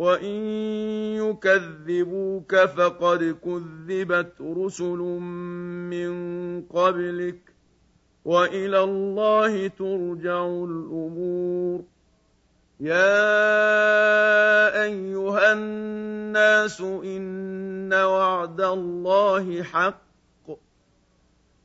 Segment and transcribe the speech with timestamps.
[0.00, 0.34] وان
[1.20, 4.98] يكذبوك فقد كذبت رسل
[5.92, 6.12] من
[6.62, 7.40] قبلك
[8.24, 11.82] والى الله ترجع الأمور
[12.80, 13.12] يا
[14.82, 20.09] ايها الناس ان وعد الله حق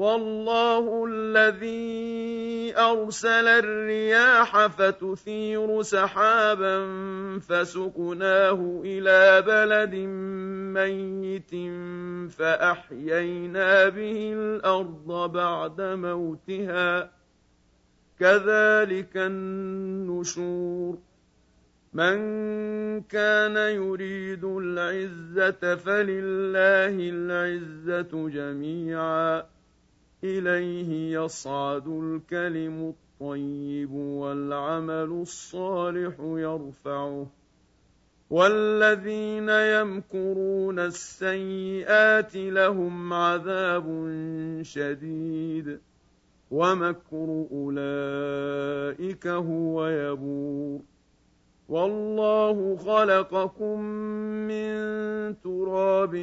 [0.00, 6.88] والله الذي أرسل الرياح فتثير سحابا
[7.38, 9.94] فسقناه إلى بلد
[10.74, 11.50] ميت
[12.32, 17.10] فأحيينا به الأرض بعد موتها.
[18.20, 20.98] كذلك النشور.
[21.92, 22.20] من
[23.00, 29.49] كان يريد العزة فلله العزة جميعا.
[30.24, 37.26] إليه يصعد الكلم الطيب والعمل الصالح يرفعه.
[38.30, 44.12] والذين يمكرون السيئات لهم عذاب
[44.62, 45.80] شديد.
[46.50, 50.80] ومكر اولئك هو يبور.
[51.70, 53.80] والله خلقكم
[54.50, 54.74] من
[55.40, 56.14] تراب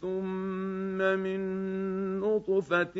[0.00, 1.40] ثم من
[2.20, 2.96] نطفة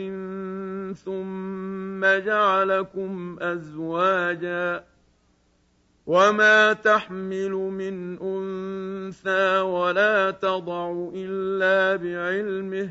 [0.92, 4.84] ثم جعلكم أزواجا
[6.06, 12.90] وما تحمل من أنثى ولا تضع إلا بعلمه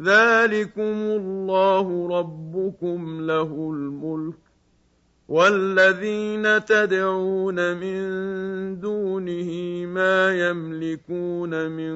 [0.00, 4.34] ذلكم الله ربكم له الملك
[5.28, 8.00] والذين تدعون من
[8.80, 9.50] دونه
[9.86, 11.94] ما يملكون من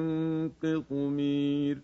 [0.49, 1.77] قطمير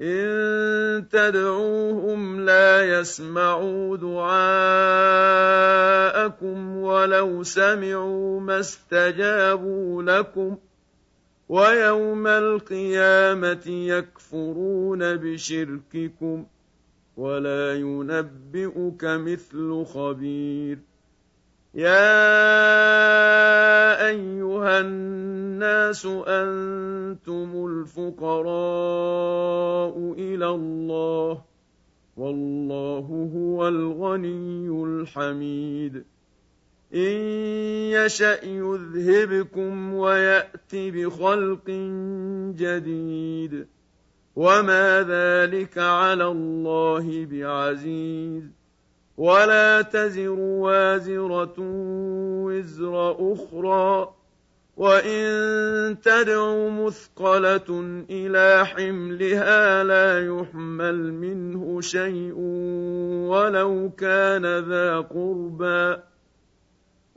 [0.00, 4.36] ان تدعوهم لا يسمعوا دعاءكم
[6.76, 10.58] ولو سمعوا ما استجابوا لكم ۖ
[11.48, 16.46] ويوم القيامة يكفرون بشرككم
[17.16, 20.78] ولا ينبئك مثل خبير.
[21.74, 22.26] يا
[24.08, 29.14] أيها الناس أنتم الفقراء
[30.18, 31.42] إلى الله
[32.16, 36.04] والله هو الغني الحميد.
[36.94, 37.16] إن
[37.90, 41.70] يشأ يذهبكم ويأت بخلق
[42.56, 43.66] جديد
[44.36, 48.44] وما ذلك على الله بعزيز
[49.16, 51.54] ولا تزر وازرة
[52.44, 54.14] وزر أخرى
[54.76, 62.34] وإن تدع مثقلة إلى حملها لا يحمل منه شيء
[63.28, 65.96] ولو كان ذا قربى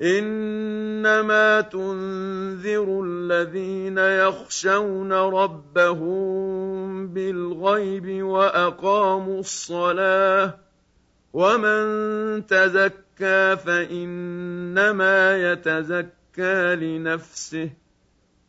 [0.01, 10.57] إنما تنذر الذين يخشون ربهم بالغيب وأقاموا الصلاة
[11.33, 17.69] ومن تزكى فإنما يتزكى لنفسه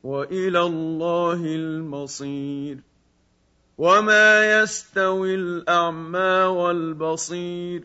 [0.03, 2.79] وإلى الله المصير
[3.79, 7.85] وما يستوي الأعمى والبصير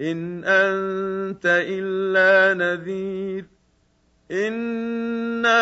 [0.00, 3.44] إن أنت إلا نذير.
[4.30, 5.60] إنا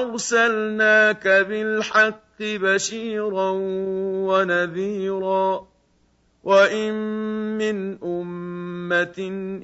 [0.00, 3.50] أرسلناك بالحق بشيرا
[4.28, 5.68] ونذيرا.
[6.44, 6.94] وإن
[7.58, 9.14] من أمة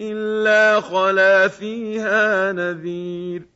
[0.00, 3.56] إلا خلا فيها نذير.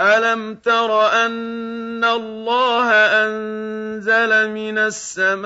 [0.00, 5.44] الم تر ان الله انزل من السماء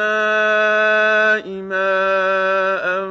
[1.49, 3.09] ماء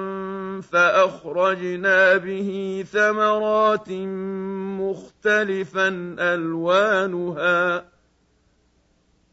[0.62, 3.90] فاخرجنا به ثمرات
[4.82, 5.88] مختلفا
[6.20, 7.86] الوانها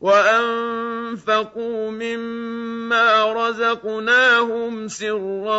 [0.00, 5.58] وأنفقوا مما رزقناهم سرا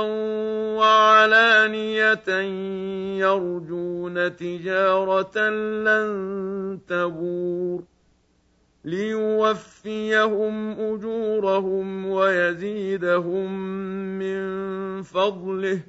[0.78, 2.30] وعلانية
[3.20, 5.50] يرجون تجارة
[5.84, 7.84] لن تبور
[8.86, 13.52] ليوفيهم أجورهم ويزيدهم
[14.20, 14.48] من
[15.04, 15.80] فضله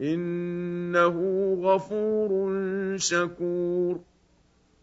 [0.00, 1.16] إنه
[1.62, 2.56] غفور
[2.96, 4.00] شكور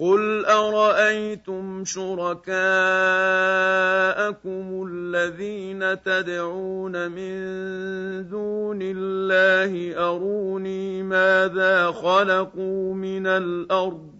[0.00, 2.48] قل ارايتم شركاءكم
[4.88, 7.34] الذين تدعون من
[8.28, 14.19] دون الله اروني ماذا خلقوا من الأرض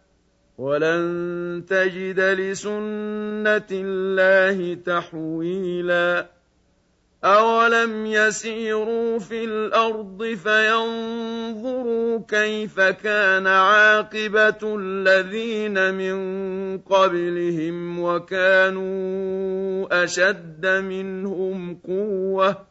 [0.61, 6.27] ولن تجد لسنة الله تحويلا.
[7.23, 16.17] أولم يسيروا في الأرض فينظروا كيف كان عاقبة الذين من
[16.77, 22.70] قبلهم وكانوا أشد منهم قوةً